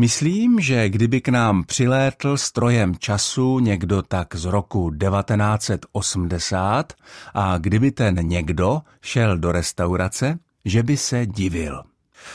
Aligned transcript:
Myslím, 0.00 0.60
že 0.60 0.88
kdyby 0.88 1.20
k 1.20 1.28
nám 1.28 1.64
přilétl 1.64 2.36
strojem 2.36 2.94
času 2.98 3.58
někdo 3.58 4.02
tak 4.02 4.34
z 4.34 4.44
roku 4.44 4.90
1980 4.90 6.92
a 7.34 7.58
kdyby 7.58 7.90
ten 7.90 8.28
někdo 8.28 8.80
šel 9.02 9.38
do 9.38 9.52
restaurace, 9.52 10.38
že 10.64 10.82
by 10.82 10.96
se 10.96 11.26
divil. 11.26 11.82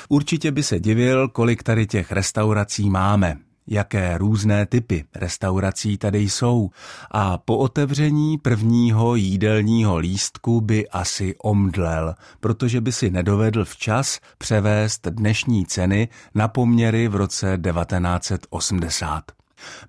Určitě 0.09 0.51
by 0.51 0.63
se 0.63 0.79
divil, 0.79 1.27
kolik 1.27 1.63
tady 1.63 1.87
těch 1.87 2.11
restaurací 2.11 2.89
máme, 2.89 3.37
jaké 3.67 4.17
různé 4.17 4.65
typy 4.65 5.05
restaurací 5.15 5.97
tady 5.97 6.19
jsou 6.19 6.69
a 7.11 7.37
po 7.37 7.57
otevření 7.57 8.37
prvního 8.37 9.15
jídelního 9.15 9.97
lístku 9.97 10.61
by 10.61 10.89
asi 10.89 11.35
omdlel, 11.43 12.15
protože 12.39 12.81
by 12.81 12.91
si 12.91 13.11
nedovedl 13.11 13.65
včas 13.65 14.19
převést 14.37 15.07
dnešní 15.07 15.65
ceny 15.65 16.07
na 16.35 16.47
poměry 16.47 17.07
v 17.07 17.15
roce 17.15 17.59
1980. 17.71 19.23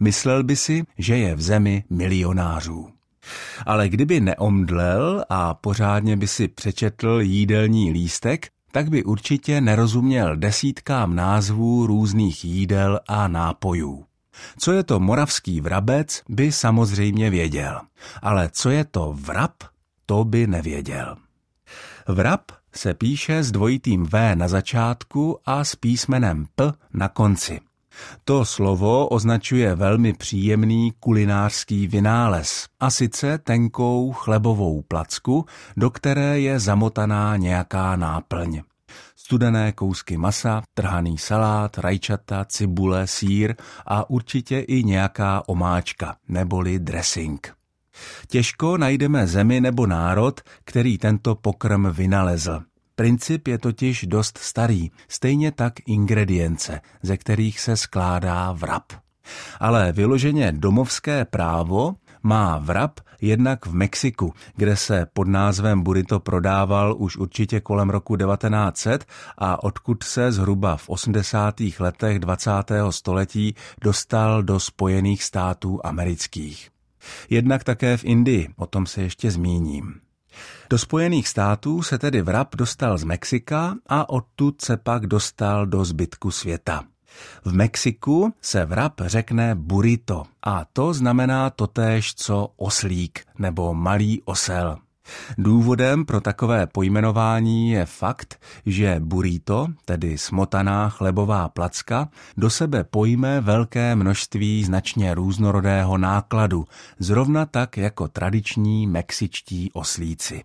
Myslel 0.00 0.44
by 0.44 0.56
si, 0.56 0.82
že 0.98 1.16
je 1.16 1.34
v 1.34 1.42
zemi 1.42 1.84
milionářů. 1.90 2.88
Ale 3.66 3.88
kdyby 3.88 4.20
neomdlel 4.20 5.24
a 5.28 5.54
pořádně 5.54 6.16
by 6.16 6.28
si 6.28 6.48
přečetl 6.48 7.18
jídelní 7.20 7.90
lístek, 7.92 8.48
tak 8.74 8.90
by 8.90 9.04
určitě 9.04 9.60
nerozuměl 9.60 10.36
desítkám 10.36 11.14
názvů 11.14 11.86
různých 11.86 12.44
jídel 12.44 13.00
a 13.08 13.28
nápojů. 13.28 14.04
Co 14.58 14.72
je 14.72 14.82
to 14.84 15.00
moravský 15.00 15.60
vrabec, 15.60 16.22
by 16.28 16.52
samozřejmě 16.52 17.30
věděl, 17.30 17.80
ale 18.22 18.50
co 18.52 18.70
je 18.70 18.84
to 18.84 19.16
vrab, 19.20 19.52
to 20.06 20.24
by 20.24 20.46
nevěděl. 20.46 21.16
Vrab 22.08 22.52
se 22.72 22.94
píše 22.94 23.42
s 23.42 23.52
dvojitým 23.52 24.04
V 24.04 24.34
na 24.34 24.48
začátku 24.48 25.38
a 25.44 25.64
s 25.64 25.76
písmenem 25.76 26.46
P 26.54 26.72
na 26.92 27.08
konci. 27.08 27.60
To 28.24 28.44
slovo 28.44 29.08
označuje 29.08 29.74
velmi 29.74 30.12
příjemný 30.12 30.92
kulinářský 31.00 31.86
vynález, 31.86 32.66
a 32.80 32.90
sice 32.90 33.38
tenkou 33.38 34.12
chlebovou 34.12 34.82
placku, 34.82 35.46
do 35.76 35.90
které 35.90 36.40
je 36.40 36.58
zamotaná 36.58 37.36
nějaká 37.36 37.96
náplň. 37.96 38.60
Studené 39.16 39.72
kousky 39.72 40.16
masa, 40.16 40.62
trhaný 40.74 41.18
salát, 41.18 41.78
rajčata, 41.78 42.44
cibule, 42.44 43.06
sír 43.06 43.54
a 43.86 44.10
určitě 44.10 44.60
i 44.60 44.84
nějaká 44.84 45.42
omáčka, 45.46 46.16
neboli 46.28 46.78
dressing. 46.78 47.54
Těžko 48.26 48.78
najdeme 48.78 49.26
zemi 49.26 49.60
nebo 49.60 49.86
národ, 49.86 50.40
který 50.64 50.98
tento 50.98 51.34
pokrm 51.34 51.90
vynalezl. 51.90 52.62
Princip 52.96 53.48
je 53.48 53.58
totiž 53.58 54.04
dost 54.06 54.38
starý, 54.38 54.90
stejně 55.08 55.52
tak 55.52 55.72
ingredience, 55.86 56.80
ze 57.02 57.16
kterých 57.16 57.60
se 57.60 57.76
skládá 57.76 58.52
vrab. 58.52 58.92
Ale 59.60 59.92
vyloženě 59.92 60.52
domovské 60.52 61.24
právo 61.24 61.94
má 62.22 62.58
vrab 62.58 63.00
jednak 63.20 63.66
v 63.66 63.74
Mexiku, 63.74 64.32
kde 64.56 64.76
se 64.76 65.06
pod 65.12 65.28
názvem 65.28 65.82
burrito 65.82 66.20
prodával 66.20 66.94
už 66.98 67.16
určitě 67.16 67.60
kolem 67.60 67.90
roku 67.90 68.16
1900 68.16 69.04
a 69.38 69.62
odkud 69.62 70.02
se 70.02 70.32
zhruba 70.32 70.76
v 70.76 70.88
80. 70.88 71.54
letech 71.78 72.18
20. 72.18 72.50
století 72.90 73.54
dostal 73.82 74.42
do 74.42 74.60
Spojených 74.60 75.22
států 75.22 75.80
amerických. 75.84 76.70
Jednak 77.30 77.64
také 77.64 77.96
v 77.96 78.04
Indii, 78.04 78.48
o 78.56 78.66
tom 78.66 78.86
se 78.86 79.02
ještě 79.02 79.30
zmíním. 79.30 80.03
Do 80.70 80.78
Spojených 80.78 81.28
států 81.28 81.82
se 81.82 81.98
tedy 81.98 82.22
vrab 82.22 82.56
dostal 82.56 82.98
z 82.98 83.04
Mexika 83.04 83.74
a 83.86 84.08
odtud 84.08 84.60
se 84.62 84.76
pak 84.76 85.06
dostal 85.06 85.66
do 85.66 85.84
zbytku 85.84 86.30
světa. 86.30 86.84
V 87.44 87.54
Mexiku 87.54 88.34
se 88.40 88.64
vrab 88.64 88.92
řekne 89.00 89.54
burrito 89.54 90.24
a 90.42 90.64
to 90.72 90.94
znamená 90.94 91.50
totéž 91.50 92.14
co 92.14 92.48
oslík 92.56 93.20
nebo 93.38 93.74
malý 93.74 94.22
osel. 94.24 94.78
Důvodem 95.38 96.04
pro 96.04 96.20
takové 96.20 96.66
pojmenování 96.66 97.70
je 97.70 97.86
fakt, 97.86 98.40
že 98.66 98.96
burrito, 98.98 99.66
tedy 99.84 100.18
smotaná 100.18 100.88
chlebová 100.88 101.48
placka, 101.48 102.08
do 102.36 102.50
sebe 102.50 102.84
pojme 102.84 103.40
velké 103.40 103.94
množství 103.94 104.64
značně 104.64 105.14
různorodého 105.14 105.98
nákladu, 105.98 106.64
zrovna 106.98 107.46
tak 107.46 107.76
jako 107.76 108.08
tradiční 108.08 108.86
mexičtí 108.86 109.70
oslíci. 109.72 110.42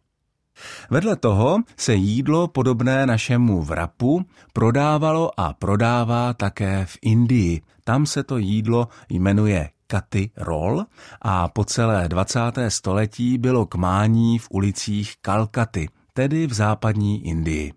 Vedle 0.90 1.16
toho 1.16 1.58
se 1.78 1.94
jídlo 1.94 2.48
podobné 2.48 3.06
našemu 3.06 3.64
vrapu 3.64 4.26
prodávalo 4.54 5.40
a 5.40 5.54
prodává 5.54 6.34
také 6.34 6.86
v 6.86 6.98
Indii. 7.02 7.62
Tam 7.84 8.06
se 8.06 8.24
to 8.24 8.38
jídlo 8.38 8.88
jmenuje 9.10 9.70
Katy 9.92 10.32
Roll 10.38 10.86
a 11.22 11.48
po 11.48 11.66
celé 11.66 12.10
20. 12.10 12.40
století 12.70 13.38
bylo 13.38 13.66
k 13.66 13.76
mání 13.76 14.40
v 14.40 14.48
ulicích 14.52 15.14
Kalkaty, 15.22 15.90
tedy 16.14 16.48
v 16.48 16.54
západní 16.54 17.28
Indii. 17.28 17.74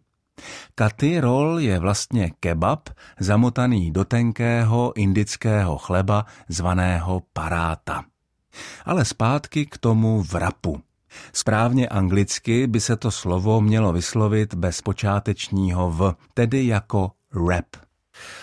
Katy 0.75 1.21
roll 1.21 1.59
je 1.59 1.78
vlastně 1.78 2.31
kebab 2.41 2.89
zamotaný 3.21 3.91
do 3.91 4.05
tenkého 4.05 4.93
indického 4.97 5.78
chleba 5.78 6.27
zvaného 6.49 7.23
paráta. 7.33 8.05
Ale 8.84 9.05
zpátky 9.05 9.67
k 9.67 9.79
tomu 9.79 10.23
vrapu. 10.23 10.81
Správně 11.33 11.89
anglicky 11.89 12.67
by 12.67 12.81
se 12.81 12.97
to 12.97 13.11
slovo 13.11 13.61
mělo 13.61 13.93
vyslovit 13.93 14.55
bez 14.55 14.81
počátečního 14.81 15.91
v, 15.91 16.15
tedy 16.34 16.67
jako 16.67 17.11
rap. 17.49 17.92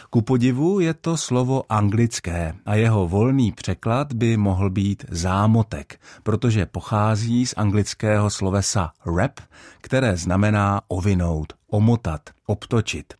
Ku 0.09 0.21
podivu 0.21 0.79
je 0.79 0.93
to 0.93 1.17
slovo 1.17 1.63
anglické 1.69 2.53
a 2.65 2.75
jeho 2.75 3.07
volný 3.07 3.51
překlad 3.51 4.13
by 4.13 4.37
mohl 4.37 4.69
být 4.69 5.05
zámotek, 5.09 6.01
protože 6.23 6.65
pochází 6.65 7.45
z 7.45 7.53
anglického 7.57 8.29
slovesa 8.29 8.91
wrap, 9.05 9.39
které 9.81 10.17
znamená 10.17 10.81
ovinout, 10.87 11.53
omotat, 11.69 12.21
obtočit. 12.45 13.13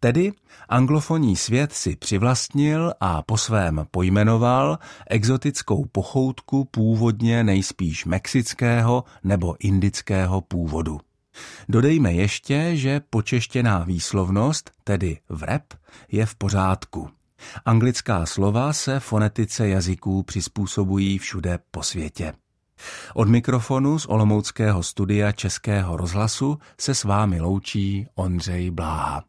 Tedy 0.00 0.32
anglofonní 0.68 1.36
svět 1.36 1.72
si 1.72 1.96
přivlastnil 1.96 2.92
a 3.00 3.22
po 3.22 3.36
svém 3.36 3.86
pojmenoval 3.90 4.78
exotickou 5.10 5.84
pochoutku 5.84 6.64
původně 6.64 7.44
nejspíš 7.44 8.04
mexického 8.04 9.04
nebo 9.24 9.56
indického 9.60 10.40
původu. 10.40 11.00
Dodejme 11.68 12.12
ještě, 12.12 12.76
že 12.76 13.00
počeštěná 13.10 13.78
výslovnost, 13.84 14.70
tedy 14.84 15.18
vrep, 15.28 15.74
je 16.12 16.26
v 16.26 16.34
pořádku. 16.34 17.10
Anglická 17.64 18.26
slova 18.26 18.72
se 18.72 19.00
fonetice 19.00 19.68
jazyků 19.68 20.22
přizpůsobují 20.22 21.18
všude 21.18 21.58
po 21.70 21.82
světě. 21.82 22.32
Od 23.14 23.28
mikrofonu 23.28 23.98
z 23.98 24.06
Olomouckého 24.06 24.82
studia 24.82 25.32
Českého 25.32 25.96
rozhlasu 25.96 26.58
se 26.80 26.94
s 26.94 27.04
vámi 27.04 27.40
loučí 27.40 28.06
Ondřej 28.14 28.70
Bláha. 28.70 29.24